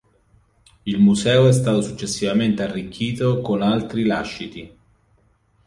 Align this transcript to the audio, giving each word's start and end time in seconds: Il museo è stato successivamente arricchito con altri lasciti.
Il 0.87 0.99
museo 0.99 1.47
è 1.47 1.51
stato 1.53 1.83
successivamente 1.83 2.63
arricchito 2.63 3.39
con 3.41 3.61
altri 3.61 4.03
lasciti. 4.03 4.77